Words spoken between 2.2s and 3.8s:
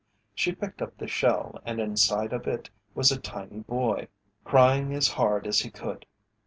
of it was a tiny